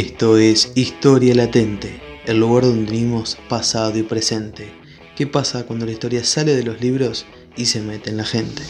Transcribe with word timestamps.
Esto 0.00 0.38
es 0.38 0.72
Historia 0.76 1.34
Latente, 1.34 2.00
el 2.24 2.40
lugar 2.40 2.64
donde 2.64 2.90
unimos 2.90 3.36
pasado 3.50 3.98
y 3.98 4.02
presente. 4.02 4.72
¿Qué 5.14 5.26
pasa 5.26 5.66
cuando 5.66 5.84
la 5.84 5.92
historia 5.92 6.24
sale 6.24 6.56
de 6.56 6.62
los 6.62 6.80
libros 6.80 7.26
y 7.54 7.66
se 7.66 7.82
mete 7.82 8.08
en 8.08 8.16
la 8.16 8.24
gente? 8.24 8.62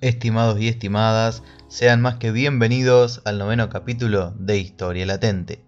Estimados 0.00 0.60
y 0.60 0.68
estimadas, 0.68 1.42
sean 1.68 2.00
más 2.00 2.16
que 2.16 2.30
bienvenidos 2.30 3.22
al 3.24 3.38
noveno 3.38 3.68
capítulo 3.68 4.32
de 4.36 4.58
Historia 4.58 5.06
Latente. 5.06 5.64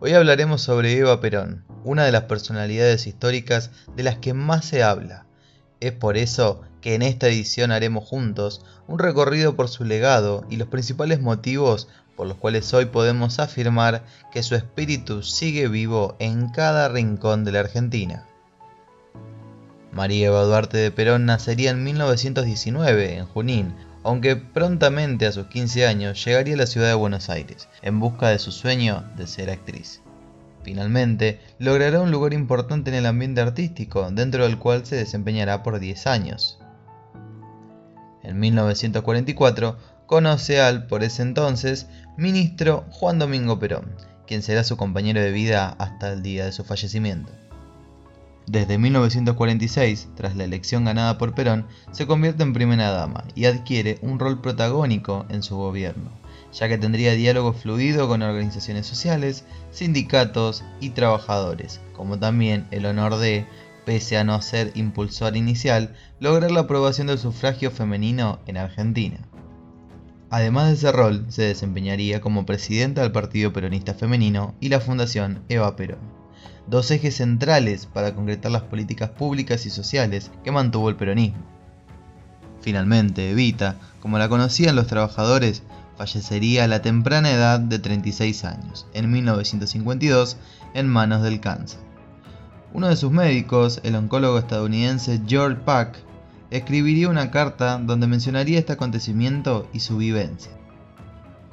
Hoy 0.00 0.12
hablaremos 0.12 0.62
sobre 0.62 0.96
Eva 0.96 1.20
Perón, 1.20 1.64
una 1.84 2.04
de 2.04 2.12
las 2.12 2.24
personalidades 2.24 3.06
históricas 3.06 3.70
de 3.96 4.02
las 4.02 4.18
que 4.18 4.34
más 4.34 4.64
se 4.64 4.82
habla. 4.82 5.26
Es 5.80 5.92
por 5.92 6.16
eso 6.16 6.62
que 6.80 6.94
en 6.94 7.02
esta 7.02 7.28
edición 7.28 7.70
haremos 7.70 8.04
juntos 8.04 8.64
un 8.86 8.98
recorrido 8.98 9.56
por 9.56 9.68
su 9.68 9.84
legado 9.84 10.44
y 10.50 10.56
los 10.56 10.68
principales 10.68 11.20
motivos 11.20 11.88
por 12.16 12.26
los 12.26 12.36
cuales 12.38 12.72
hoy 12.72 12.86
podemos 12.86 13.38
afirmar 13.38 14.04
que 14.32 14.42
su 14.42 14.54
espíritu 14.54 15.22
sigue 15.22 15.68
vivo 15.68 16.16
en 16.18 16.48
cada 16.48 16.88
rincón 16.88 17.44
de 17.44 17.52
la 17.52 17.60
Argentina. 17.60 18.26
María 19.96 20.26
Eva 20.26 20.42
Duarte 20.42 20.76
de 20.76 20.90
Perón 20.90 21.24
nacería 21.24 21.70
en 21.70 21.82
1919 21.82 23.16
en 23.16 23.24
Junín, 23.24 23.74
aunque 24.04 24.36
prontamente 24.36 25.24
a 25.24 25.32
sus 25.32 25.46
15 25.46 25.86
años 25.86 26.22
llegaría 26.22 26.52
a 26.52 26.58
la 26.58 26.66
ciudad 26.66 26.88
de 26.88 26.94
Buenos 26.94 27.30
Aires 27.30 27.70
en 27.80 27.98
busca 27.98 28.28
de 28.28 28.38
su 28.38 28.52
sueño 28.52 29.04
de 29.16 29.26
ser 29.26 29.48
actriz. 29.48 30.02
Finalmente, 30.62 31.40
logrará 31.58 32.02
un 32.02 32.10
lugar 32.10 32.34
importante 32.34 32.90
en 32.90 32.96
el 32.96 33.06
ambiente 33.06 33.40
artístico, 33.40 34.10
dentro 34.10 34.42
del 34.42 34.58
cual 34.58 34.84
se 34.84 34.96
desempeñará 34.96 35.62
por 35.62 35.78
10 35.78 36.06
años. 36.06 36.58
En 38.22 38.38
1944, 38.38 39.78
conoce 40.04 40.60
al, 40.60 40.88
por 40.88 41.04
ese 41.04 41.22
entonces, 41.22 41.86
ministro 42.18 42.84
Juan 42.90 43.18
Domingo 43.18 43.58
Perón, 43.58 43.96
quien 44.26 44.42
será 44.42 44.62
su 44.62 44.76
compañero 44.76 45.22
de 45.22 45.32
vida 45.32 45.74
hasta 45.78 46.12
el 46.12 46.22
día 46.22 46.44
de 46.44 46.52
su 46.52 46.64
fallecimiento. 46.64 47.32
Desde 48.46 48.78
1946, 48.78 50.10
tras 50.14 50.36
la 50.36 50.44
elección 50.44 50.84
ganada 50.84 51.18
por 51.18 51.34
Perón, 51.34 51.66
se 51.90 52.06
convierte 52.06 52.44
en 52.44 52.52
primera 52.52 52.92
dama 52.92 53.24
y 53.34 53.46
adquiere 53.46 53.98
un 54.02 54.20
rol 54.20 54.40
protagónico 54.40 55.26
en 55.28 55.42
su 55.42 55.56
gobierno, 55.56 56.12
ya 56.52 56.68
que 56.68 56.78
tendría 56.78 57.14
diálogo 57.14 57.52
fluido 57.52 58.06
con 58.06 58.22
organizaciones 58.22 58.86
sociales, 58.86 59.44
sindicatos 59.72 60.62
y 60.80 60.90
trabajadores, 60.90 61.80
como 61.92 62.20
también 62.20 62.68
el 62.70 62.86
honor 62.86 63.16
de, 63.16 63.46
pese 63.84 64.16
a 64.16 64.22
no 64.22 64.40
ser 64.40 64.70
impulsor 64.76 65.36
inicial, 65.36 65.96
lograr 66.20 66.52
la 66.52 66.60
aprobación 66.60 67.08
del 67.08 67.18
sufragio 67.18 67.72
femenino 67.72 68.38
en 68.46 68.58
Argentina. 68.58 69.18
Además 70.30 70.68
de 70.68 70.74
ese 70.74 70.92
rol, 70.92 71.26
se 71.30 71.42
desempeñaría 71.42 72.20
como 72.20 72.46
presidenta 72.46 73.02
del 73.02 73.10
Partido 73.10 73.52
Peronista 73.52 73.92
Femenino 73.94 74.54
y 74.60 74.68
la 74.68 74.78
Fundación 74.78 75.42
Eva 75.48 75.74
Perón 75.74 76.15
dos 76.66 76.90
ejes 76.90 77.16
centrales 77.16 77.86
para 77.86 78.14
concretar 78.14 78.50
las 78.50 78.62
políticas 78.62 79.10
públicas 79.10 79.66
y 79.66 79.70
sociales 79.70 80.30
que 80.44 80.52
mantuvo 80.52 80.88
el 80.88 80.96
peronismo. 80.96 81.44
Finalmente, 82.60 83.30
Evita, 83.30 83.76
como 84.00 84.18
la 84.18 84.28
conocían 84.28 84.74
los 84.74 84.86
trabajadores, 84.86 85.62
fallecería 85.96 86.64
a 86.64 86.68
la 86.68 86.82
temprana 86.82 87.30
edad 87.30 87.60
de 87.60 87.78
36 87.78 88.44
años, 88.44 88.86
en 88.92 89.10
1952, 89.10 90.36
en 90.74 90.88
manos 90.88 91.22
del 91.22 91.40
cáncer. 91.40 91.80
Uno 92.72 92.88
de 92.88 92.96
sus 92.96 93.10
médicos, 93.12 93.80
el 93.84 93.94
oncólogo 93.94 94.38
estadounidense 94.38 95.22
George 95.26 95.60
Pack, 95.64 95.98
escribiría 96.50 97.08
una 97.08 97.30
carta 97.30 97.78
donde 97.78 98.06
mencionaría 98.06 98.58
este 98.58 98.74
acontecimiento 98.74 99.68
y 99.72 99.80
su 99.80 99.96
vivencia. 99.96 100.52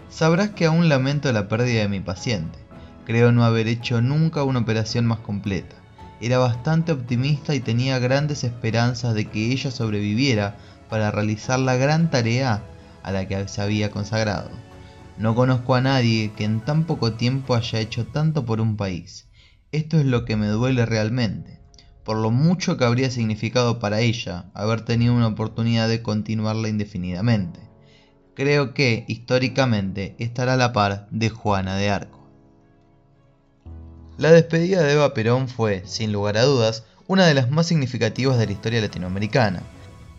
Sabrás 0.09 0.49
que 0.51 0.65
aún 0.65 0.89
lamento 0.89 1.31
la 1.31 1.47
pérdida 1.47 1.81
de 1.81 1.89
mi 1.89 1.99
paciente. 1.99 2.62
Creo 3.05 3.31
no 3.31 3.43
haber 3.43 3.67
hecho 3.67 4.01
nunca 4.01 4.43
una 4.43 4.59
operación 4.59 5.05
más 5.05 5.19
completa. 5.19 5.75
Era 6.21 6.37
bastante 6.37 6.93
optimista 6.93 7.53
y 7.53 7.59
tenía 7.59 7.99
grandes 7.99 8.45
esperanzas 8.45 9.13
de 9.13 9.25
que 9.25 9.51
ella 9.51 9.71
sobreviviera 9.71 10.55
para 10.89 11.11
realizar 11.11 11.59
la 11.59 11.75
gran 11.75 12.09
tarea 12.09 12.63
a 13.03 13.11
la 13.11 13.27
que 13.27 13.47
se 13.49 13.61
había 13.61 13.91
consagrado. 13.91 14.49
No 15.17 15.35
conozco 15.35 15.75
a 15.75 15.81
nadie 15.81 16.31
que 16.35 16.45
en 16.45 16.61
tan 16.61 16.85
poco 16.85 17.13
tiempo 17.13 17.55
haya 17.55 17.79
hecho 17.79 18.07
tanto 18.07 18.45
por 18.45 18.61
un 18.61 18.77
país. 18.77 19.27
Esto 19.73 19.99
es 19.99 20.05
lo 20.05 20.23
que 20.23 20.37
me 20.37 20.47
duele 20.47 20.85
realmente, 20.85 21.59
por 22.05 22.17
lo 22.17 22.31
mucho 22.31 22.77
que 22.77 22.85
habría 22.85 23.11
significado 23.11 23.79
para 23.79 23.99
ella 23.99 24.45
haber 24.53 24.81
tenido 24.81 25.13
una 25.13 25.27
oportunidad 25.27 25.89
de 25.89 26.01
continuarla 26.01 26.69
indefinidamente. 26.69 27.59
Creo 28.33 28.73
que, 28.73 29.03
históricamente, 29.07 30.15
estará 30.19 30.53
a 30.53 30.57
la 30.57 30.73
par 30.73 31.07
de 31.11 31.29
Juana 31.29 31.75
de 31.75 31.89
Arco. 31.89 32.22
La 34.15 34.31
despedida 34.31 34.83
de 34.83 34.93
Eva 34.93 35.15
Perón 35.15 35.47
fue, 35.49 35.81
sin 35.87 36.11
lugar 36.11 36.37
a 36.37 36.43
dudas, 36.43 36.83
una 37.07 37.25
de 37.25 37.33
las 37.33 37.49
más 37.49 37.65
significativas 37.65 38.37
de 38.37 38.45
la 38.45 38.51
historia 38.51 38.79
latinoamericana. 38.79 39.63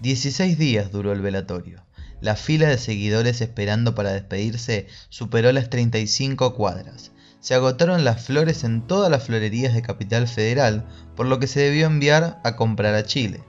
16 0.00 0.59
días 0.59 0.91
duró 0.91 1.12
el 1.12 1.21
velatorio. 1.21 1.81
La 2.21 2.34
fila 2.34 2.69
de 2.69 2.78
seguidores 2.78 3.41
esperando 3.41 3.94
para 3.94 4.12
despedirse 4.12 4.88
superó 5.10 5.53
las 5.53 5.71
35 5.71 6.55
cuadras. 6.56 7.12
Se 7.38 7.55
agotaron 7.55 8.03
las 8.03 8.25
flores 8.25 8.65
en 8.65 8.84
todas 8.84 9.12
las 9.12 9.22
florerías 9.22 9.75
de 9.75 9.82
Capital 9.82 10.26
Federal, 10.26 10.84
por 11.15 11.26
lo 11.26 11.38
que 11.38 11.47
se 11.47 11.61
debió 11.61 11.87
enviar 11.87 12.41
a 12.43 12.56
comprar 12.56 12.97
a 12.97 13.05
Chile. 13.05 13.44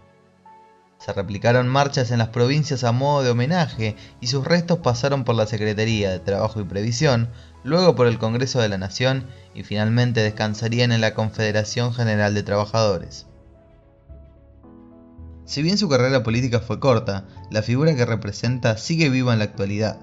Se 0.97 1.13
replicaron 1.13 1.67
marchas 1.67 2.11
en 2.11 2.19
las 2.19 2.29
provincias 2.29 2.83
a 2.83 2.91
modo 2.91 3.23
de 3.23 3.29
homenaje 3.29 3.95
y 4.21 4.27
sus 4.27 4.45
restos 4.45 4.79
pasaron 4.79 5.23
por 5.23 5.35
la 5.35 5.45
Secretaría 5.45 6.09
de 6.09 6.19
Trabajo 6.19 6.59
y 6.61 6.63
Previsión, 6.63 7.29
luego 7.63 7.95
por 7.95 8.07
el 8.07 8.17
Congreso 8.17 8.59
de 8.59 8.69
la 8.69 8.77
Nación 8.77 9.27
y 9.53 9.63
finalmente 9.63 10.21
descansarían 10.21 10.91
en 10.91 11.01
la 11.01 11.13
Confederación 11.13 11.93
General 11.93 12.33
de 12.33 12.43
Trabajadores. 12.43 13.27
Si 15.45 15.61
bien 15.61 15.77
su 15.77 15.87
carrera 15.87 16.23
política 16.23 16.59
fue 16.59 16.79
corta, 16.79 17.25
la 17.51 17.61
figura 17.61 17.95
que 17.95 18.05
representa 18.05 18.77
sigue 18.77 19.09
viva 19.09 19.31
en 19.33 19.39
la 19.39 19.45
actualidad, 19.45 19.99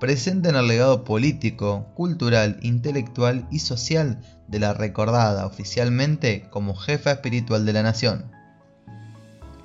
presente 0.00 0.48
en 0.48 0.56
el 0.56 0.68
legado 0.68 1.04
político, 1.04 1.86
cultural, 1.94 2.58
intelectual 2.62 3.46
y 3.50 3.58
social 3.58 4.20
de 4.48 4.58
la 4.58 4.72
recordada 4.72 5.44
oficialmente 5.44 6.48
como 6.50 6.74
jefa 6.74 7.12
espiritual 7.12 7.66
de 7.66 7.72
la 7.74 7.82
nación. 7.82 8.35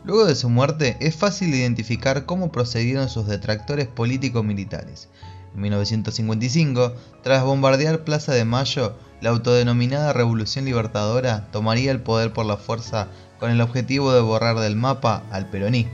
Luego 0.04 0.26
de 0.26 0.34
su 0.36 0.50
muerte 0.50 0.98
es 1.00 1.16
fácil 1.16 1.54
identificar 1.54 2.26
cómo 2.26 2.52
procedieron 2.52 3.08
sus 3.08 3.28
detractores 3.28 3.88
político-militares. 3.88 5.10
En 5.54 5.62
1955, 5.62 6.96
tras 7.22 7.44
bombardear 7.44 8.04
Plaza 8.04 8.34
de 8.34 8.44
Mayo, 8.44 8.96
la 9.22 9.30
autodenominada 9.30 10.12
Revolución 10.12 10.66
Libertadora 10.66 11.48
tomaría 11.52 11.92
el 11.92 12.02
poder 12.02 12.34
por 12.34 12.48
la 12.48 12.58
fuerza 12.58 13.10
con 13.40 13.52
el 13.52 13.62
objetivo 13.62 14.12
de 14.12 14.22
borrar 14.22 14.60
del 14.60 14.76
mapa 14.76 15.24
al 15.30 15.52
peronismo. 15.52 15.94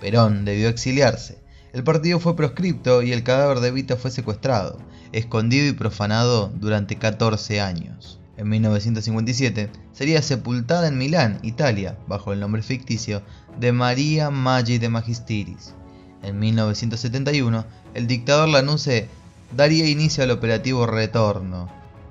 Perón 0.00 0.44
debió 0.44 0.68
exiliarse. 0.68 1.38
El 1.72 1.82
partido 1.82 2.20
fue 2.20 2.36
proscripto 2.36 3.02
y 3.02 3.12
el 3.12 3.24
cadáver 3.24 3.58
de 3.58 3.68
Evita 3.68 3.96
fue 3.96 4.12
secuestrado, 4.12 4.78
escondido 5.10 5.66
y 5.66 5.72
profanado 5.72 6.52
durante 6.54 6.96
14 6.96 7.60
años 7.60 8.17
en 8.38 8.48
1957, 8.48 9.68
sería 9.92 10.22
sepultada 10.22 10.86
en 10.86 10.96
Milán, 10.96 11.40
Italia, 11.42 11.98
bajo 12.06 12.32
el 12.32 12.38
nombre 12.38 12.62
ficticio 12.62 13.20
de 13.58 13.72
María 13.72 14.30
Maggi 14.30 14.78
de 14.78 14.88
Magisteris. 14.88 15.74
En 16.22 16.38
1971, 16.38 17.64
el 17.94 18.06
dictador 18.06 18.48
Lanuse 18.48 19.08
daría 19.56 19.88
inicio 19.88 20.22
al 20.22 20.30
operativo 20.30 20.86
Retorno, 20.86 21.68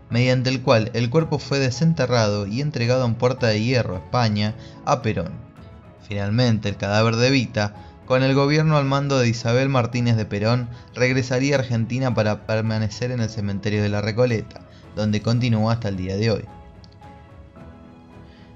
mediante 0.09 0.49
el 0.49 0.61
cual 0.61 0.91
el 0.93 1.09
cuerpo 1.09 1.39
fue 1.39 1.59
desenterrado 1.59 2.45
y 2.45 2.59
entregado 2.59 3.05
en 3.05 3.15
Puerta 3.15 3.47
de 3.47 3.63
Hierro, 3.63 3.95
España, 3.95 4.53
a 4.83 5.01
Perón. 5.01 5.31
Finalmente, 6.09 6.67
el 6.67 6.75
cadáver 6.75 7.15
de 7.15 7.31
Vita, 7.31 7.73
con 8.05 8.21
el 8.21 8.35
gobierno 8.35 8.75
al 8.75 8.85
mando 8.85 9.17
de 9.17 9.29
Isabel 9.29 9.69
Martínez 9.69 10.17
de 10.17 10.25
Perón, 10.25 10.67
regresaría 10.93 11.55
a 11.55 11.59
Argentina 11.59 12.13
para 12.13 12.45
permanecer 12.45 13.11
en 13.11 13.21
el 13.21 13.29
cementerio 13.29 13.81
de 13.81 13.89
la 13.89 14.01
Recoleta 14.01 14.66
donde 14.97 15.21
continúa 15.21 15.73
hasta 15.73 15.87
el 15.87 15.95
día 15.95 16.17
de 16.17 16.31
hoy. 16.31 16.45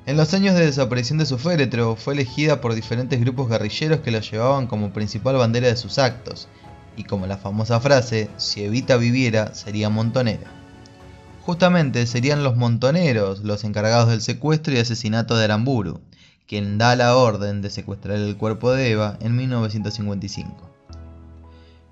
En 0.05 0.17
los 0.17 0.33
años 0.33 0.55
de 0.55 0.65
desaparición 0.65 1.19
de 1.19 1.25
su 1.25 1.37
féretro, 1.37 1.95
fue 1.95 2.15
elegida 2.15 2.59
por 2.59 2.73
diferentes 2.73 3.21
grupos 3.21 3.47
guerrilleros 3.47 3.99
que 3.99 4.11
lo 4.11 4.19
llevaban 4.19 4.67
como 4.67 4.91
principal 4.91 5.35
bandera 5.35 5.67
de 5.67 5.77
sus 5.77 5.99
actos, 5.99 6.49
y 6.97 7.03
como 7.03 7.27
la 7.27 7.37
famosa 7.37 7.79
frase, 7.79 8.29
si 8.37 8.63
Evita 8.63 8.97
viviera, 8.97 9.53
sería 9.53 9.89
montonera. 9.89 10.51
Justamente 11.43 12.05
serían 12.07 12.43
los 12.43 12.57
montoneros 12.57 13.43
los 13.43 13.63
encargados 13.63 14.09
del 14.09 14.21
secuestro 14.21 14.73
y 14.73 14.79
asesinato 14.79 15.37
de 15.37 15.45
Aramburu, 15.45 16.01
quien 16.47 16.77
da 16.77 16.95
la 16.95 17.15
orden 17.15 17.61
de 17.61 17.69
secuestrar 17.69 18.17
el 18.17 18.37
cuerpo 18.37 18.71
de 18.71 18.91
Eva 18.91 19.17
en 19.21 19.35
1955. 19.35 20.69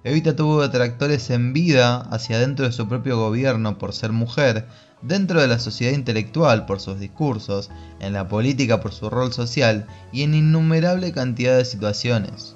Evita 0.03 0.33
tuvo 0.33 0.61
detractores 0.61 1.29
en 1.29 1.51
vida 1.51 1.97
hacia 1.97 2.39
dentro 2.39 2.65
de 2.65 2.71
su 2.71 2.87
propio 2.87 3.17
gobierno 3.17 3.77
por 3.77 3.93
ser 3.93 4.13
mujer, 4.13 4.65
dentro 5.01 5.41
de 5.41 5.47
la 5.47 5.59
sociedad 5.59 5.93
intelectual 5.93 6.65
por 6.65 6.79
sus 6.79 6.99
discursos, 6.99 7.69
en 7.99 8.13
la 8.13 8.29
política 8.29 8.79
por 8.79 8.93
su 8.93 9.09
rol 9.09 9.33
social 9.33 9.87
y 10.13 10.23
en 10.23 10.35
innumerable 10.35 11.11
cantidad 11.11 11.57
de 11.57 11.65
situaciones. 11.65 12.55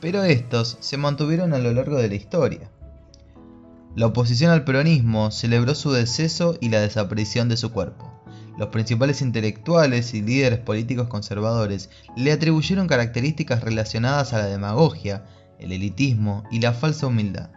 Pero 0.00 0.22
estos 0.22 0.76
se 0.80 0.98
mantuvieron 0.98 1.54
a 1.54 1.58
lo 1.58 1.72
largo 1.72 1.96
de 1.96 2.08
la 2.08 2.14
historia. 2.14 2.70
La 3.94 4.06
oposición 4.06 4.50
al 4.50 4.64
peronismo 4.64 5.30
celebró 5.30 5.74
su 5.74 5.92
deceso 5.92 6.56
y 6.60 6.68
la 6.68 6.80
desaparición 6.80 7.48
de 7.48 7.56
su 7.56 7.72
cuerpo. 7.72 8.10
Los 8.58 8.68
principales 8.68 9.22
intelectuales 9.22 10.12
y 10.12 10.20
líderes 10.20 10.58
políticos 10.58 11.08
conservadores 11.08 11.88
le 12.16 12.32
atribuyeron 12.32 12.86
características 12.86 13.62
relacionadas 13.62 14.34
a 14.34 14.38
la 14.38 14.46
demagogia, 14.46 15.24
el 15.62 15.72
elitismo 15.72 16.44
y 16.50 16.60
la 16.60 16.72
falsa 16.72 17.06
humildad. 17.06 17.50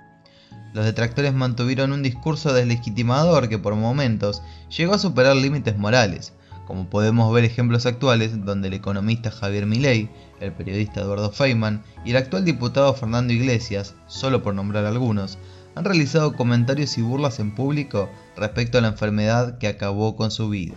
Los 0.73 0.85
detractores 0.85 1.33
mantuvieron 1.33 1.93
un 1.93 2.03
discurso 2.03 2.53
deslegitimador 2.53 3.47
que 3.49 3.57
por 3.57 3.75
momentos 3.75 4.41
llegó 4.75 4.93
a 4.93 4.99
superar 4.99 5.35
límites 5.35 5.77
morales, 5.77 6.33
como 6.65 6.89
podemos 6.89 7.33
ver 7.33 7.45
ejemplos 7.45 7.85
actuales 7.85 8.43
donde 8.43 8.67
el 8.67 8.73
economista 8.73 9.31
Javier 9.31 9.65
Milei, 9.65 10.09
el 10.39 10.51
periodista 10.51 11.01
Eduardo 11.01 11.31
Feynman 11.31 11.83
y 12.03 12.11
el 12.11 12.17
actual 12.17 12.43
diputado 12.43 12.93
Fernando 12.93 13.33
Iglesias, 13.33 13.95
solo 14.07 14.43
por 14.43 14.53
nombrar 14.53 14.85
algunos, 14.85 15.37
han 15.75 15.85
realizado 15.85 16.35
comentarios 16.35 16.97
y 16.97 17.01
burlas 17.01 17.39
en 17.39 17.53
público 17.53 18.09
respecto 18.35 18.77
a 18.77 18.81
la 18.81 18.89
enfermedad 18.89 19.57
que 19.57 19.67
acabó 19.67 20.15
con 20.15 20.31
su 20.31 20.49
vida. 20.49 20.75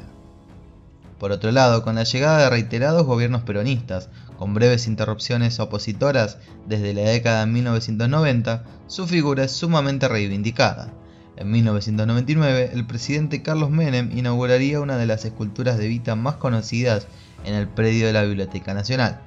Por 1.18 1.32
otro 1.32 1.50
lado, 1.50 1.82
con 1.82 1.96
la 1.96 2.04
llegada 2.04 2.38
de 2.38 2.50
reiterados 2.50 3.04
gobiernos 3.04 3.42
peronistas, 3.42 4.08
con 4.38 4.54
breves 4.54 4.86
interrupciones 4.86 5.58
opositoras 5.58 6.38
desde 6.66 6.94
la 6.94 7.02
década 7.02 7.40
de 7.40 7.52
1990, 7.52 8.64
su 8.86 9.06
figura 9.06 9.44
es 9.44 9.52
sumamente 9.52 10.06
reivindicada. 10.06 10.92
En 11.36 11.50
1999, 11.50 12.70
el 12.72 12.86
presidente 12.86 13.42
Carlos 13.42 13.70
Menem 13.70 14.16
inauguraría 14.16 14.80
una 14.80 14.96
de 14.96 15.06
las 15.06 15.24
esculturas 15.24 15.78
de 15.78 15.88
Vita 15.88 16.14
más 16.14 16.36
conocidas 16.36 17.06
en 17.44 17.54
el 17.54 17.68
predio 17.68 18.06
de 18.06 18.12
la 18.12 18.22
Biblioteca 18.22 18.74
Nacional. 18.74 19.20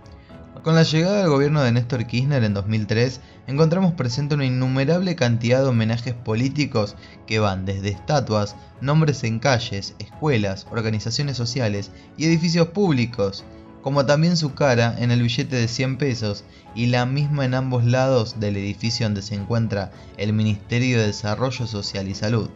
Con 0.64 0.76
la 0.76 0.84
llegada 0.84 1.18
del 1.18 1.30
gobierno 1.30 1.64
de 1.64 1.72
Néstor 1.72 2.06
Kirchner 2.06 2.44
en 2.44 2.54
2003, 2.54 3.20
encontramos 3.48 3.94
presente 3.94 4.36
una 4.36 4.46
innumerable 4.46 5.16
cantidad 5.16 5.64
de 5.64 5.70
homenajes 5.70 6.14
políticos 6.14 6.96
que 7.26 7.40
van 7.40 7.66
desde 7.66 7.90
estatuas, 7.90 8.56
nombres 8.80 9.24
en 9.24 9.40
calles, 9.40 9.96
escuelas, 9.98 10.68
organizaciones 10.70 11.36
sociales 11.36 11.90
y 12.16 12.26
edificios 12.26 12.68
públicos, 12.68 13.44
como 13.82 14.06
también 14.06 14.38
su 14.38 14.54
cara 14.54 14.96
en 15.00 15.10
el 15.10 15.24
billete 15.24 15.56
de 15.56 15.68
100 15.68 15.98
pesos 15.98 16.44
y 16.76 16.86
la 16.86 17.08
misma 17.08 17.46
en 17.46 17.56
ambos 17.56 17.84
lados 17.84 18.40
del 18.40 18.56
edificio 18.56 19.08
donde 19.08 19.24
se 19.24 19.34
encuentra 19.34 19.92
el 20.18 20.32
Ministerio 20.32 21.00
de 21.00 21.08
Desarrollo 21.08 21.66
Social 21.66 22.08
y 22.08 22.14
Salud. 22.14 22.52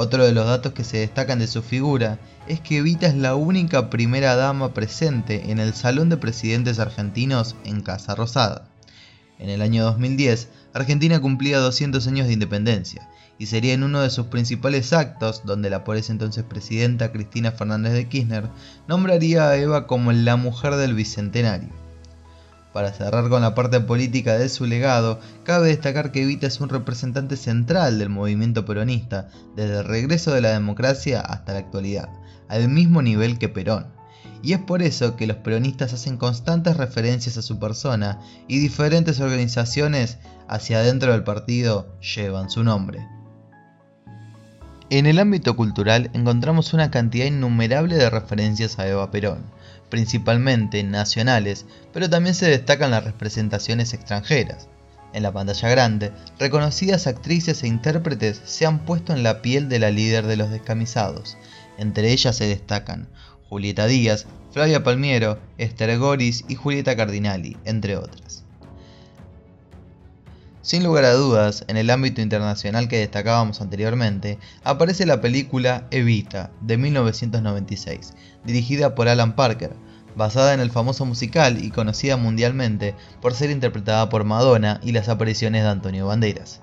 Otro 0.00 0.24
de 0.24 0.30
los 0.30 0.46
datos 0.46 0.74
que 0.74 0.84
se 0.84 0.98
destacan 0.98 1.40
de 1.40 1.48
su 1.48 1.60
figura 1.60 2.20
es 2.46 2.60
que 2.60 2.76
Evita 2.76 3.08
es 3.08 3.16
la 3.16 3.34
única 3.34 3.90
primera 3.90 4.36
dama 4.36 4.72
presente 4.72 5.50
en 5.50 5.58
el 5.58 5.74
Salón 5.74 6.08
de 6.08 6.16
Presidentes 6.16 6.78
Argentinos 6.78 7.56
en 7.64 7.80
Casa 7.80 8.14
Rosada. 8.14 8.68
En 9.40 9.50
el 9.50 9.60
año 9.60 9.82
2010, 9.82 10.50
Argentina 10.72 11.18
cumplía 11.20 11.58
200 11.58 12.06
años 12.06 12.28
de 12.28 12.34
independencia, 12.34 13.10
y 13.40 13.46
sería 13.46 13.74
en 13.74 13.82
uno 13.82 14.00
de 14.00 14.10
sus 14.10 14.26
principales 14.26 14.92
actos 14.92 15.42
donde 15.44 15.68
la 15.68 15.82
por 15.82 15.96
ese 15.96 16.12
entonces 16.12 16.44
presidenta 16.44 17.10
Cristina 17.10 17.50
Fernández 17.50 17.94
de 17.94 18.08
Kirchner 18.08 18.48
nombraría 18.86 19.48
a 19.48 19.56
Eva 19.56 19.88
como 19.88 20.12
la 20.12 20.36
mujer 20.36 20.76
del 20.76 20.94
Bicentenario. 20.94 21.87
Para 22.72 22.92
cerrar 22.92 23.28
con 23.30 23.42
la 23.42 23.54
parte 23.54 23.80
política 23.80 24.36
de 24.36 24.48
su 24.48 24.66
legado, 24.66 25.20
cabe 25.42 25.68
destacar 25.68 26.12
que 26.12 26.22
Evita 26.22 26.46
es 26.46 26.60
un 26.60 26.68
representante 26.68 27.36
central 27.36 27.98
del 27.98 28.10
movimiento 28.10 28.64
peronista 28.64 29.28
desde 29.56 29.78
el 29.78 29.84
regreso 29.84 30.32
de 30.32 30.42
la 30.42 30.50
democracia 30.50 31.20
hasta 31.20 31.54
la 31.54 31.60
actualidad, 31.60 32.08
al 32.48 32.68
mismo 32.68 33.00
nivel 33.00 33.38
que 33.38 33.48
Perón. 33.48 33.86
Y 34.42 34.52
es 34.52 34.60
por 34.60 34.82
eso 34.82 35.16
que 35.16 35.26
los 35.26 35.38
peronistas 35.38 35.92
hacen 35.92 36.16
constantes 36.16 36.76
referencias 36.76 37.36
a 37.38 37.42
su 37.42 37.58
persona 37.58 38.20
y 38.46 38.58
diferentes 38.58 39.18
organizaciones 39.20 40.18
hacia 40.46 40.78
adentro 40.78 41.12
del 41.12 41.24
partido 41.24 41.88
llevan 42.00 42.50
su 42.50 42.62
nombre. 42.62 43.06
En 44.90 45.06
el 45.06 45.18
ámbito 45.18 45.56
cultural 45.56 46.10
encontramos 46.14 46.72
una 46.72 46.90
cantidad 46.90 47.26
innumerable 47.26 47.96
de 47.96 48.08
referencias 48.08 48.78
a 48.78 48.88
Eva 48.88 49.10
Perón, 49.10 49.42
principalmente 49.88 50.82
nacionales, 50.82 51.66
pero 51.92 52.10
también 52.10 52.34
se 52.34 52.48
destacan 52.48 52.90
las 52.90 53.04
representaciones 53.04 53.94
extranjeras. 53.94 54.68
En 55.12 55.22
la 55.22 55.32
pantalla 55.32 55.68
grande, 55.70 56.12
reconocidas 56.38 57.06
actrices 57.06 57.62
e 57.62 57.66
intérpretes 57.66 58.40
se 58.44 58.66
han 58.66 58.84
puesto 58.84 59.14
en 59.14 59.22
la 59.22 59.40
piel 59.40 59.68
de 59.68 59.78
la 59.78 59.90
líder 59.90 60.26
de 60.26 60.36
los 60.36 60.50
descamisados. 60.50 61.36
Entre 61.78 62.12
ellas 62.12 62.36
se 62.36 62.46
destacan 62.46 63.08
Julieta 63.48 63.86
Díaz, 63.86 64.26
Flavia 64.52 64.82
Palmiero, 64.82 65.38
Esther 65.56 65.98
Goris 65.98 66.44
y 66.48 66.54
Julieta 66.54 66.96
Cardinali, 66.96 67.56
entre 67.64 67.96
otras. 67.96 68.37
Sin 70.68 70.84
lugar 70.84 71.06
a 71.06 71.14
dudas, 71.14 71.64
en 71.68 71.78
el 71.78 71.88
ámbito 71.88 72.20
internacional 72.20 72.88
que 72.88 72.98
destacábamos 72.98 73.62
anteriormente, 73.62 74.38
aparece 74.64 75.06
la 75.06 75.22
película 75.22 75.86
Evita, 75.90 76.50
de 76.60 76.76
1996, 76.76 78.12
dirigida 78.44 78.94
por 78.94 79.08
Alan 79.08 79.34
Parker, 79.34 79.72
basada 80.14 80.52
en 80.52 80.60
el 80.60 80.70
famoso 80.70 81.06
musical 81.06 81.64
y 81.64 81.70
conocida 81.70 82.18
mundialmente 82.18 82.94
por 83.22 83.32
ser 83.32 83.48
interpretada 83.48 84.10
por 84.10 84.24
Madonna 84.24 84.78
y 84.82 84.92
las 84.92 85.08
apariciones 85.08 85.62
de 85.62 85.70
Antonio 85.70 86.06
Banderas. 86.06 86.60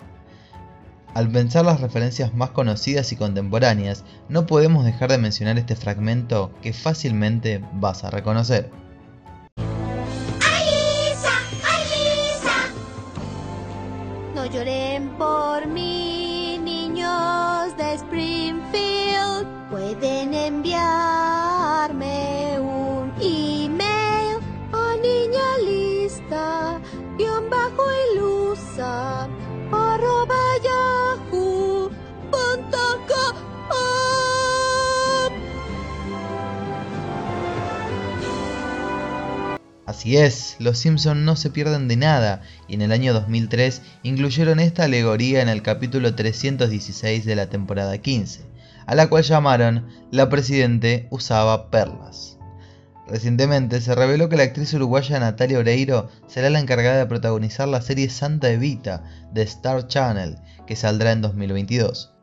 Al 1.15 1.31
pensar 1.31 1.65
las 1.65 1.81
referencias 1.81 2.31
más 2.35 2.51
conocidas 2.51 3.11
y 3.11 3.15
contemporáneas, 3.15 4.03
no 4.29 4.45
podemos 4.45 4.85
dejar 4.85 5.09
de 5.09 5.17
mencionar 5.17 5.57
este 5.57 5.75
fragmento 5.75 6.53
que 6.61 6.73
fácilmente 6.73 7.63
vas 7.73 8.03
a 8.03 8.11
reconocer. 8.11 8.69
Lloren 14.49 15.09
por 15.17 15.65
mí, 15.67 16.59
niños 16.61 17.75
de 17.77 17.93
Springfield. 17.93 19.47
Pueden 19.69 20.33
enviarme 20.33 21.34
Así 40.05 40.17
es, 40.17 40.55
los 40.59 40.77
Simpson 40.77 41.25
no 41.25 41.35
se 41.35 41.49
pierden 41.49 41.87
de 41.87 41.95
nada 41.95 42.43
y 42.67 42.75
en 42.75 42.83
el 42.83 42.91
año 42.91 43.11
2003 43.11 43.81
incluyeron 44.03 44.59
esta 44.59 44.83
alegoría 44.83 45.41
en 45.41 45.49
el 45.49 45.63
capítulo 45.63 46.13
316 46.13 47.25
de 47.25 47.35
la 47.35 47.49
temporada 47.49 47.97
15, 47.97 48.41
a 48.85 48.93
la 48.93 49.07
cual 49.07 49.23
llamaron 49.23 49.87
La 50.11 50.29
Presidente 50.29 51.07
usaba 51.09 51.71
perlas. 51.71 52.37
Recientemente 53.07 53.81
se 53.81 53.95
reveló 53.95 54.29
que 54.29 54.37
la 54.37 54.43
actriz 54.43 54.75
uruguaya 54.75 55.19
Natalia 55.19 55.57
Oreiro 55.57 56.11
será 56.27 56.51
la 56.51 56.59
encargada 56.59 56.99
de 56.99 57.07
protagonizar 57.07 57.67
la 57.67 57.81
serie 57.81 58.07
Santa 58.11 58.51
Evita 58.51 59.05
de 59.33 59.41
Star 59.41 59.87
Channel, 59.87 60.37
que 60.67 60.75
saldrá 60.75 61.13
en 61.13 61.21
2022. 61.23 62.13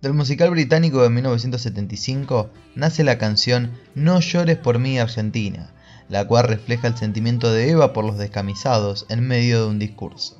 Del 0.00 0.14
musical 0.14 0.50
británico 0.50 1.04
de 1.04 1.10
1975 1.10 2.50
nace 2.74 3.04
la 3.04 3.18
canción 3.18 3.70
No 3.94 4.18
llores 4.18 4.58
por 4.58 4.80
mí 4.80 4.98
Argentina, 4.98 5.72
la 6.12 6.26
cual 6.26 6.46
refleja 6.46 6.88
el 6.88 6.96
sentimiento 6.98 7.50
de 7.50 7.70
Eva 7.70 7.94
por 7.94 8.04
los 8.04 8.18
descamisados 8.18 9.06
en 9.08 9.26
medio 9.26 9.62
de 9.62 9.70
un 9.70 9.78
discurso. 9.78 10.36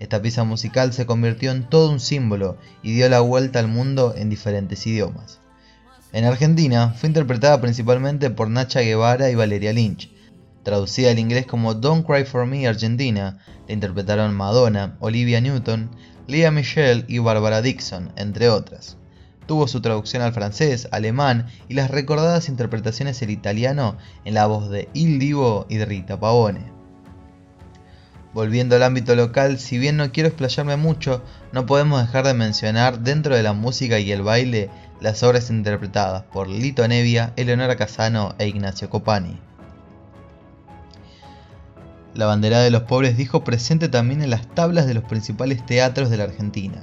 Esta 0.00 0.22
pieza 0.22 0.42
musical 0.44 0.94
se 0.94 1.04
convirtió 1.04 1.50
en 1.50 1.68
todo 1.68 1.90
un 1.90 2.00
símbolo 2.00 2.56
y 2.82 2.94
dio 2.94 3.06
la 3.10 3.20
vuelta 3.20 3.58
al 3.58 3.68
mundo 3.68 4.14
en 4.16 4.30
diferentes 4.30 4.86
idiomas. 4.86 5.38
En 6.14 6.24
Argentina 6.24 6.94
fue 6.96 7.08
interpretada 7.08 7.60
principalmente 7.60 8.30
por 8.30 8.48
Nacha 8.48 8.80
Guevara 8.80 9.28
y 9.28 9.34
Valeria 9.34 9.74
Lynch. 9.74 10.10
Traducida 10.62 11.10
al 11.10 11.18
inglés 11.18 11.44
como 11.44 11.74
Don't 11.74 12.06
Cry 12.06 12.24
for 12.24 12.46
Me 12.46 12.66
Argentina, 12.66 13.38
la 13.68 13.74
interpretaron 13.74 14.34
Madonna, 14.34 14.96
Olivia 15.00 15.42
Newton, 15.42 15.90
Leah 16.26 16.50
Michelle 16.50 17.04
y 17.06 17.18
Barbara 17.18 17.60
Dixon, 17.60 18.12
entre 18.16 18.48
otras. 18.48 18.96
Tuvo 19.46 19.66
su 19.66 19.80
traducción 19.80 20.22
al 20.22 20.32
francés, 20.32 20.88
alemán 20.92 21.46
y 21.68 21.74
las 21.74 21.90
recordadas 21.90 22.48
interpretaciones 22.48 23.20
en 23.22 23.30
italiano 23.30 23.96
en 24.24 24.34
la 24.34 24.46
voz 24.46 24.70
de 24.70 24.88
Il 24.94 25.18
Divo 25.18 25.66
y 25.68 25.76
de 25.76 25.84
Rita 25.84 26.18
Pavone. 26.18 26.72
Volviendo 28.34 28.76
al 28.76 28.82
ámbito 28.82 29.14
local, 29.14 29.58
si 29.58 29.76
bien 29.76 29.98
no 29.98 30.10
quiero 30.10 30.28
explayarme 30.28 30.76
mucho, 30.76 31.22
no 31.52 31.66
podemos 31.66 32.00
dejar 32.00 32.24
de 32.24 32.32
mencionar 32.32 33.00
dentro 33.00 33.36
de 33.36 33.42
la 33.42 33.52
música 33.52 33.98
y 33.98 34.10
el 34.10 34.22
baile 34.22 34.70
las 35.00 35.22
obras 35.22 35.50
interpretadas 35.50 36.22
por 36.32 36.48
Lito 36.48 36.86
Nevia, 36.88 37.32
Eleonora 37.36 37.76
Casano 37.76 38.34
e 38.38 38.46
Ignacio 38.46 38.88
Copani. 38.88 39.38
La 42.14 42.26
bandera 42.26 42.60
de 42.60 42.70
los 42.70 42.82
pobres 42.82 43.16
dijo 43.16 43.42
presente 43.42 43.88
también 43.88 44.22
en 44.22 44.30
las 44.30 44.46
tablas 44.54 44.86
de 44.86 44.94
los 44.94 45.04
principales 45.04 45.64
teatros 45.66 46.08
de 46.08 46.18
la 46.18 46.24
Argentina. 46.24 46.82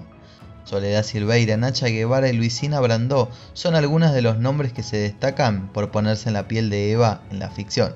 Soledad 0.69 1.01
Silveira, 1.01 1.57
Nacha 1.57 1.87
Guevara 1.87 2.29
y 2.29 2.33
Luisina 2.33 2.79
Brandó 2.79 3.31
son 3.53 3.73
algunos 3.73 4.13
de 4.13 4.21
los 4.21 4.37
nombres 4.37 4.71
que 4.71 4.83
se 4.83 4.97
destacan 4.97 5.73
por 5.73 5.89
ponerse 5.89 6.29
en 6.29 6.33
la 6.33 6.47
piel 6.47 6.69
de 6.69 6.91
Eva 6.91 7.23
en 7.31 7.39
la 7.39 7.49
ficción. 7.49 7.95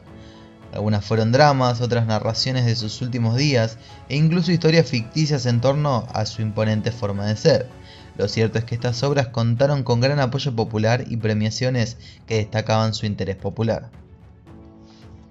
Algunas 0.74 1.06
fueron 1.06 1.32
dramas, 1.32 1.82
otras 1.82 2.08
narraciones 2.08 2.66
de 2.66 2.76
sus 2.76 3.00
últimos 3.04 3.38
días 3.38 3.78
e 4.10 4.16
incluso 4.16 4.52
historias 4.52 4.90
ficticias 4.90 5.46
en 5.46 5.62
torno 5.62 6.08
a 6.12 6.26
su 6.26 6.42
imponente 6.42 6.92
forma 6.92 7.28
de 7.28 7.38
ser. 7.38 7.70
Lo 8.18 8.28
cierto 8.28 8.58
es 8.58 8.64
que 8.66 8.74
estas 8.74 9.04
obras 9.04 9.28
contaron 9.28 9.84
con 9.84 10.02
gran 10.02 10.20
apoyo 10.20 10.56
popular 10.56 11.06
y 11.08 11.18
premiaciones 11.18 11.98
que 12.26 12.38
destacaban 12.38 12.96
su 12.96 13.06
interés 13.06 13.36
popular. 13.36 13.92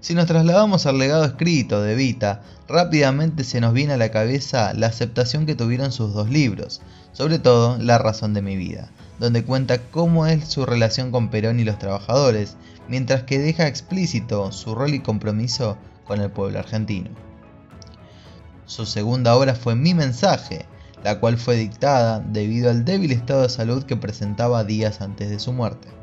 Si 0.03 0.15
nos 0.17 0.27
trasladamos 0.27 0.87
al 0.87 0.99
legado 0.99 1.25
escrito 1.25 1.81
de 1.81 1.95
Vita, 1.95 2.43
rápidamente 2.67 3.45
se 3.45 3.61
nos 3.61 3.73
viene 3.73 3.93
a 3.93 3.97
la 3.97 4.11
cabeza 4.11 4.75
la 4.75 4.89
aceptación 4.89 5.47
que 5.47 5.55
tuvieron 5.55 5.93
sus 5.93 6.13
dos 6.13 6.29
libros, 6.29 6.83
sobre 7.13 7.39
todo 7.39 7.79
La 7.79 7.99
razón 7.99 8.35
de 8.35 8.43
mi 8.43 8.57
vida, 8.57 8.91
donde 9.21 9.45
cuenta 9.45 9.79
cómo 9.79 10.27
es 10.27 10.49
su 10.49 10.67
relación 10.67 11.13
con 11.13 11.31
Perón 11.31 11.61
y 11.61 11.65
los 11.65 11.79
trabajadores, 11.79 12.57
mientras 12.89 13.23
que 13.23 13.39
deja 13.39 13.69
explícito 13.69 14.51
su 14.51 14.75
rol 14.75 14.93
y 14.93 14.99
compromiso 14.99 15.77
con 16.05 16.21
el 16.21 16.33
pueblo 16.33 16.59
argentino. 16.59 17.11
Su 18.67 18.87
segunda 18.87 19.37
obra 19.37 19.55
fue 19.55 19.77
Mi 19.77 19.95
mensaje, 19.95 20.67
la 21.05 21.21
cual 21.21 21.39
fue 21.39 21.55
dictada 21.55 22.19
debido 22.19 22.71
al 22.71 22.85
débil 22.85 23.13
estado 23.13 23.43
de 23.43 23.51
salud 23.51 23.85
que 23.85 23.97
presentaba 23.97 24.65
días 24.65 25.01
antes 25.01 25.31
de 25.31 25.39
su 25.39 25.53
muerte. 25.53 26.02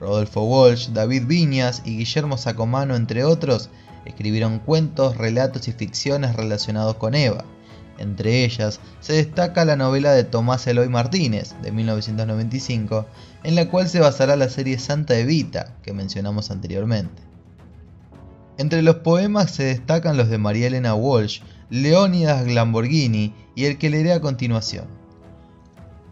Rodolfo 0.00 0.42
Walsh, 0.42 0.88
David 0.88 1.26
Viñas 1.26 1.82
y 1.84 1.98
Guillermo 1.98 2.38
Sacomano, 2.38 2.96
entre 2.96 3.24
otros, 3.24 3.68
escribieron 4.04 4.58
cuentos, 4.58 5.16
relatos 5.16 5.68
y 5.68 5.72
ficciones 5.72 6.34
relacionados 6.34 6.96
con 6.96 7.14
Eva, 7.14 7.44
entre 8.00 8.46
ellas 8.46 8.80
se 9.00 9.12
destaca 9.12 9.66
la 9.66 9.76
novela 9.76 10.12
de 10.12 10.24
Tomás 10.24 10.66
Eloy 10.66 10.88
Martínez, 10.88 11.54
de 11.62 11.70
1995, 11.70 13.06
en 13.44 13.54
la 13.54 13.68
cual 13.68 13.90
se 13.90 14.00
basará 14.00 14.36
la 14.36 14.48
serie 14.48 14.78
Santa 14.78 15.18
Evita, 15.18 15.76
que 15.82 15.92
mencionamos 15.92 16.50
anteriormente. 16.50 17.22
Entre 18.56 18.80
los 18.80 18.96
poemas 18.96 19.50
se 19.50 19.64
destacan 19.64 20.16
los 20.16 20.30
de 20.30 20.38
María 20.38 20.68
Elena 20.68 20.94
Walsh, 20.94 21.42
Leónidas 21.68 22.46
Lamborghini 22.46 23.34
y 23.54 23.66
el 23.66 23.76
que 23.76 23.90
leeré 23.90 24.14
a 24.14 24.20
continuación. 24.20 24.86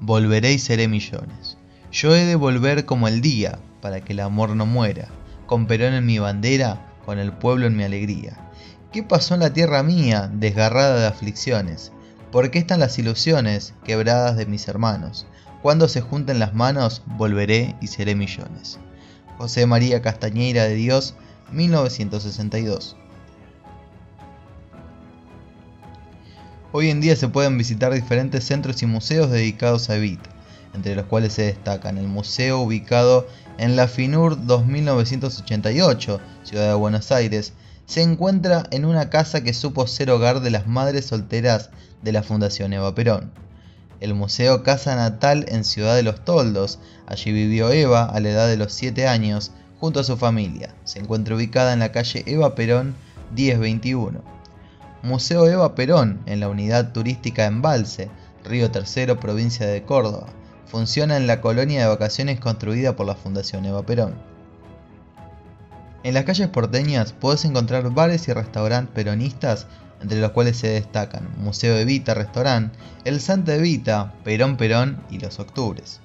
Volveré 0.01 0.53
y 0.53 0.59
seré 0.59 0.89
millones. 0.89 1.57
Yo 1.91 2.15
he 2.15 2.27
de 2.27 2.37
volver 2.37 2.85
como 2.85 3.09
el 3.09 3.23
día, 3.23 3.59
para 3.81 4.01
que 4.01 4.13
el 4.13 4.21
amor 4.21 4.57
no 4.57 4.67
muera, 4.67 5.09
con 5.47 5.67
Perón 5.67 5.95
en 5.95 6.07
mi 6.07 6.19
bandera, 6.19 6.95
con 7.05 7.19
el 7.19 7.33
pueblo 7.33 7.67
en 7.67 7.77
mi 7.77 7.85
alegría 7.85 8.49
¿Qué 8.93 9.03
pasó 9.03 9.35
en 9.35 9.41
la 9.41 9.53
tierra 9.53 9.83
mía, 9.83 10.31
desgarrada 10.33 10.99
de 10.99 11.07
aflicciones? 11.07 11.93
¿Por 12.33 12.51
qué 12.51 12.59
están 12.59 12.81
las 12.81 12.99
ilusiones 12.99 13.75
quebradas 13.85 14.39
de 14.39 14.47
mis 14.47 14.67
hermanos? 14.67 15.27
Cuando 15.61 15.89
se 15.89 16.01
junten 16.01 16.39
las 16.39 16.55
manos, 16.55 17.03
volveré 17.05 17.77
y 17.83 17.89
seré 17.89 18.15
millones. 18.15 18.79
José 19.37 19.67
María 19.67 20.01
Castañeira 20.01 20.65
de 20.65 20.75
Dios, 20.75 21.15
1962. 21.53 22.97
Hoy 26.73 26.89
en 26.89 27.03
día 27.03 27.15
se 27.15 27.29
pueden 27.29 27.59
visitar 27.59 27.93
diferentes 27.93 28.45
centros 28.45 28.83
y 28.83 28.87
museos 28.87 29.31
dedicados 29.31 29.91
a 29.91 29.97
Evita, 29.97 30.31
entre 30.75 30.95
los 30.95 31.07
cuales 31.07 31.33
se 31.33 31.43
destacan 31.43 31.99
el 31.99 32.09
museo 32.09 32.61
ubicado 32.61 33.27
en 33.59 33.77
la 33.77 33.89
FINUR 33.89 34.47
2988, 34.47 36.21
Ciudad 36.45 36.69
de 36.69 36.75
Buenos 36.75 37.11
Aires, 37.13 37.53
se 37.87 38.03
encuentra 38.03 38.65
en 38.71 38.85
una 38.85 39.11
casa 39.11 39.43
que 39.43 39.55
supo 39.55 39.87
ser 39.87 40.11
hogar 40.11 40.41
de 40.41 40.51
las 40.51 40.67
madres 40.67 41.07
solteras 41.07 41.71
de 42.03 42.13
la 42.13 42.23
Fundación 42.23 42.73
Eva 42.73 42.95
Perón. 42.95 43.33
El 44.01 44.15
Museo 44.15 44.63
Casa 44.63 44.95
Natal 44.95 45.47
en 45.49 45.65
Ciudad 45.65 45.97
de 45.97 46.03
los 46.03 46.25
Toldos, 46.25 46.79
allí 47.07 47.33
vivió 47.33 47.71
Eva 47.71 48.05
a 48.05 48.21
la 48.21 48.29
edad 48.29 48.47
de 48.47 48.57
los 48.57 48.73
7 48.73 49.09
años 49.09 49.51
junto 49.81 50.01
a 50.01 50.05
su 50.05 50.17
familia. 50.17 50.75
Se 50.85 50.99
encuentra 51.01 51.35
ubicada 51.35 51.73
en 51.73 51.81
la 51.81 51.91
calle 51.91 52.23
Eva 52.27 52.55
Perón 52.55 52.95
1021. 53.35 54.23
Museo 55.03 55.47
Eva 55.47 55.75
Perón 55.75 56.21
en 56.27 56.41
la 56.41 56.49
unidad 56.49 56.93
turística 56.93 57.47
Embalse, 57.47 58.11
Río 58.45 58.71
Tercero, 58.71 59.19
provincia 59.19 59.67
de 59.67 59.83
Córdoba. 59.83 60.29
Funciona 60.71 61.17
en 61.17 61.27
la 61.27 61.41
colonia 61.41 61.81
de 61.81 61.87
vacaciones 61.87 62.41
construida 62.41 62.95
por 62.95 63.07
la 63.07 63.15
Fundación 63.15 63.65
Eva 63.65 63.87
Perón. 63.87 64.15
En 66.05 66.13
las 66.13 66.25
calles 66.25 66.49
porteñas 66.49 67.13
podés 67.13 67.47
encontrar 67.47 67.91
bares 67.91 68.29
y 68.29 68.33
restaurantes 68.35 68.95
peronistas, 68.95 69.67
entre 70.03 70.21
los 70.21 70.33
cuales 70.33 70.59
se 70.59 70.69
destacan 70.69 71.29
Museo 71.39 71.77
Evita 71.77 72.13
Restaurant, 72.13 72.73
el 73.05 73.21
Santa 73.21 73.55
Evita, 73.55 74.13
Perón 74.25 74.59
Perón 74.59 75.03
y 75.11 75.19
los 75.19 75.41
Octubres. 75.41 76.01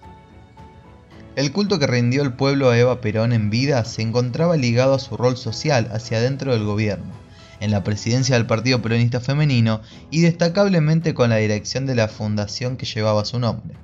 El 1.36 1.52
culto 1.52 1.78
que 1.78 1.88
rindió 1.88 2.24
el 2.24 2.34
pueblo 2.34 2.70
a 2.70 2.78
Eva 2.78 3.02
Perón 3.02 3.34
en 3.34 3.50
vida 3.50 3.84
se 3.84 4.02
encontraba 4.02 4.56
ligado 4.56 4.94
a 4.94 5.00
su 5.00 5.18
rol 5.18 5.36
social 5.36 5.90
hacia 5.92 6.22
dentro 6.22 6.54
del 6.54 6.64
gobierno, 6.64 7.12
en 7.60 7.72
la 7.72 7.84
presidencia 7.84 8.36
del 8.36 8.46
Partido 8.46 8.82
Peronista 8.82 9.20
Femenino 9.20 9.82
y 10.10 10.22
destacablemente 10.22 11.14
con 11.14 11.32
la 11.32 11.38
dirección 11.38 11.86
de 11.86 11.96
la 11.96 12.08
fundación 12.08 12.78
que 12.78 12.86
llevaba 12.86 13.26
su 13.26 13.40
nombre. 13.40 13.76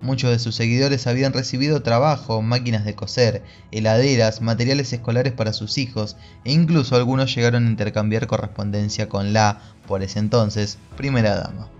Muchos 0.00 0.30
de 0.30 0.38
sus 0.38 0.54
seguidores 0.54 1.06
habían 1.06 1.32
recibido 1.32 1.82
trabajo, 1.82 2.42
máquinas 2.42 2.84
de 2.84 2.94
coser, 2.94 3.42
heladeras, 3.72 4.42
materiales 4.42 4.92
escolares 4.92 5.32
para 5.32 5.54
sus 5.54 5.78
hijos 5.78 6.16
e 6.44 6.52
incluso 6.52 6.96
algunos 6.96 7.34
llegaron 7.34 7.66
a 7.66 7.70
intercambiar 7.70 8.26
correspondencia 8.26 9.08
con 9.08 9.32
la, 9.32 9.60
por 9.86 10.02
ese 10.02 10.18
entonces, 10.18 10.78
primera 10.96 11.36
dama. 11.36 11.70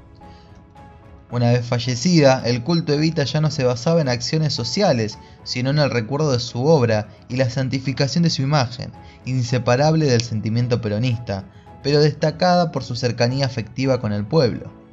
Una 1.31 1.51
vez 1.51 1.67
fallecida, 1.67 2.43
el 2.47 2.63
culto 2.63 2.93
Evita 2.93 3.25
ya 3.25 3.41
no 3.41 3.51
se 3.51 3.65
basaba 3.65 4.01
en 4.01 4.09
acciones 4.09 4.55
sociales, 4.55 5.19
sino 5.45 5.71
en 5.71 5.79
el 5.79 5.91
recuerdo 5.91 6.33
de 6.33 6.39
su 6.39 6.65
obra 6.65 7.09
y 7.29 7.37
la 7.37 7.51
santificación 7.51 8.23
de 8.23 8.31
su 8.31 8.43
imagen, 8.43 8.93
inseparable 9.25 10.07
del 10.07 10.23
sentimiento 10.23 10.81
peronista, 10.81 11.45
pero 11.83 12.01
destacada 12.01 12.73
por 12.73 12.85
su 12.85 12.97
cercanía 12.97 13.45
afectiva 13.45 14.01
con 14.01 14.13
el 14.13 14.25
pueblo. 14.25 14.86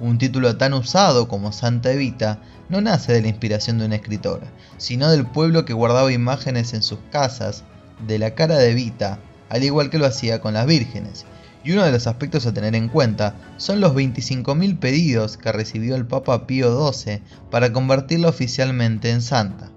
Un 0.00 0.18
título 0.18 0.56
tan 0.56 0.74
usado 0.74 1.26
como 1.26 1.52
Santa 1.52 1.92
Evita 1.92 2.40
no 2.68 2.80
nace 2.80 3.12
de 3.12 3.22
la 3.22 3.28
inspiración 3.28 3.78
de 3.78 3.86
una 3.86 3.96
escritora, 3.96 4.46
sino 4.76 5.10
del 5.10 5.26
pueblo 5.26 5.64
que 5.64 5.72
guardaba 5.72 6.12
imágenes 6.12 6.72
en 6.72 6.82
sus 6.82 7.00
casas 7.10 7.64
de 8.06 8.18
la 8.18 8.34
cara 8.34 8.56
de 8.58 8.70
Evita, 8.70 9.18
al 9.48 9.64
igual 9.64 9.90
que 9.90 9.98
lo 9.98 10.06
hacía 10.06 10.40
con 10.40 10.54
las 10.54 10.66
vírgenes. 10.66 11.26
Y 11.64 11.72
uno 11.72 11.82
de 11.82 11.90
los 11.90 12.06
aspectos 12.06 12.46
a 12.46 12.54
tener 12.54 12.76
en 12.76 12.88
cuenta 12.88 13.34
son 13.56 13.80
los 13.80 13.92
25.000 13.92 14.78
pedidos 14.78 15.36
que 15.36 15.50
recibió 15.50 15.96
el 15.96 16.06
Papa 16.06 16.46
Pío 16.46 16.92
XII 16.92 17.20
para 17.50 17.72
convertirla 17.72 18.28
oficialmente 18.28 19.10
en 19.10 19.20
santa. 19.20 19.70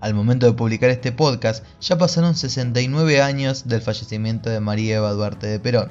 Al 0.00 0.14
momento 0.14 0.46
de 0.46 0.52
publicar 0.54 0.90
este 0.90 1.12
podcast 1.12 1.64
ya 1.80 1.96
pasaron 1.96 2.34
69 2.34 3.22
años 3.22 3.68
del 3.68 3.82
fallecimiento 3.82 4.50
de 4.50 4.58
María 4.58 4.96
Eva 4.96 5.12
Duarte 5.12 5.46
de 5.46 5.60
Perón. 5.60 5.90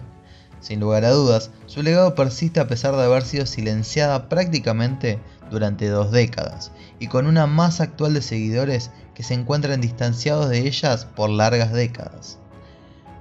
Sin 0.62 0.80
lugar 0.80 1.06
a 1.06 1.10
dudas, 1.10 1.50
su 1.65 1.82
legado 1.82 2.13
persiste 2.13 2.60
a 2.60 2.68
pesar 2.68 2.96
de 2.96 3.03
haber 3.03 3.24
sido 3.24 3.48
silenciada 3.48 4.30
prácticamente 4.30 5.20
durante 5.50 5.89
dos 5.89 6.12
décadas, 6.12 6.72
y 7.00 7.08
con 7.08 7.25
una 7.25 7.48
masa 7.48 7.84
actual 7.84 8.13
de 8.13 8.22
seguidores 8.22 8.91
que 9.15 9.24
se 9.24 9.34
encuentran 9.34 9.82
distanciados 9.82 10.50
de 10.50 10.60
ellas 10.60 11.06
por 11.06 11.32
largas 11.32 11.74
décadas. 11.74 12.38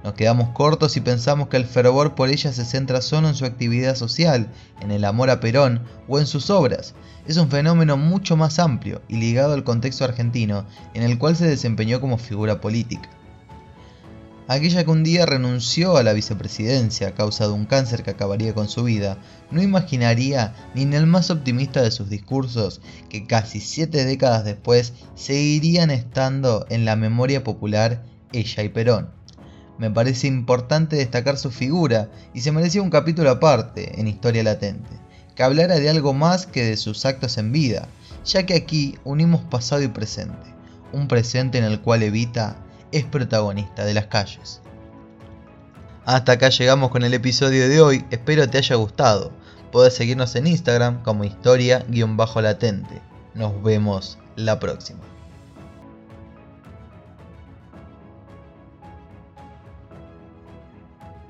Nos 0.03 0.13
quedamos 0.13 0.49
cortos 0.49 0.97
y 0.97 1.01
pensamos 1.01 1.47
que 1.47 1.57
el 1.57 1.65
fervor 1.65 2.13
por 2.13 2.29
ella 2.29 2.53
se 2.53 2.63
centra 2.63 3.01
solo 3.01 3.27
en 3.27 3.35
su 3.35 3.45
actividad 3.45 3.95
social, 3.95 4.51
en 4.79 4.91
el 4.91 5.03
amor 5.03 5.31
a 5.31 5.39
Perón 5.39 5.83
o 6.07 6.19
en 6.19 6.27
sus 6.27 6.51
obras. 6.51 6.93
Es 7.27 7.37
un 7.37 7.49
fenómeno 7.49 7.97
mucho 7.97 8.37
más 8.37 8.59
amplio 8.59 9.01
y 9.07 9.17
ligado 9.17 9.53
al 9.53 9.63
contexto 9.63 10.05
argentino 10.05 10.65
en 10.93 11.03
el 11.03 11.17
cual 11.17 11.35
se 11.35 11.47
desempeñó 11.47 12.01
como 12.01 12.17
figura 12.17 12.61
política 12.61 13.09
aquella 14.53 14.83
que 14.83 14.91
un 14.91 15.03
día 15.03 15.25
renunció 15.25 15.95
a 15.95 16.03
la 16.03 16.11
vicepresidencia 16.11 17.07
a 17.07 17.15
causa 17.15 17.47
de 17.47 17.53
un 17.53 17.65
cáncer 17.65 18.03
que 18.03 18.11
acabaría 18.11 18.53
con 18.53 18.67
su 18.67 18.83
vida, 18.83 19.17
no 19.49 19.61
imaginaría 19.61 20.53
ni 20.75 20.81
en 20.81 20.93
el 20.93 21.07
más 21.07 21.29
optimista 21.29 21.81
de 21.81 21.89
sus 21.89 22.09
discursos 22.09 22.81
que 23.07 23.25
casi 23.25 23.61
siete 23.61 24.03
décadas 24.03 24.43
después 24.43 24.91
seguirían 25.15 25.89
estando 25.89 26.65
en 26.69 26.83
la 26.83 26.97
memoria 26.97 27.45
popular 27.45 28.03
ella 28.33 28.63
y 28.63 28.67
Perón. 28.67 29.11
Me 29.77 29.89
parece 29.89 30.27
importante 30.27 30.97
destacar 30.97 31.37
su 31.37 31.49
figura 31.49 32.09
y 32.33 32.41
se 32.41 32.51
merecía 32.51 32.81
un 32.81 32.89
capítulo 32.89 33.31
aparte 33.31 34.01
en 34.01 34.09
Historia 34.09 34.43
Latente. 34.43 34.91
que 35.33 35.43
hablara 35.43 35.79
de 35.79 35.89
algo 35.89 36.13
más 36.13 36.45
que 36.45 36.65
de 36.65 36.75
sus 36.75 37.05
actos 37.05 37.37
en 37.37 37.53
vida, 37.53 37.87
ya 38.25 38.45
que 38.45 38.55
aquí 38.55 38.97
unimos 39.05 39.43
pasado 39.43 39.81
y 39.81 39.87
presente, 39.87 40.53
un 40.91 41.07
presente 41.07 41.57
en 41.57 41.63
el 41.63 41.79
cual 41.79 42.03
Evita 42.03 42.57
es 42.91 43.05
protagonista 43.05 43.85
de 43.85 43.93
las 43.93 44.07
calles. 44.07 44.61
Hasta 46.05 46.33
acá 46.33 46.49
llegamos 46.49 46.89
con 46.89 47.03
el 47.03 47.13
episodio 47.13 47.69
de 47.69 47.79
hoy, 47.81 48.05
espero 48.09 48.49
te 48.49 48.57
haya 48.57 48.75
gustado. 48.75 49.31
Podés 49.71 49.93
seguirnos 49.93 50.35
en 50.35 50.47
Instagram 50.47 51.03
como 51.03 51.23
historia-latente. 51.23 53.01
Nos 53.35 53.63
vemos 53.63 54.17
la 54.35 54.59
próxima. 54.59 55.10